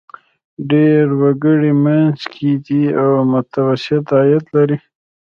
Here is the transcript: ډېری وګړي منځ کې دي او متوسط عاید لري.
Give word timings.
ډېری 0.69 1.15
وګړي 1.21 1.71
منځ 1.83 2.19
کې 2.33 2.51
دي 2.65 2.83
او 3.01 3.11
متوسط 3.31 4.05
عاید 4.17 4.45
لري. 4.55 4.77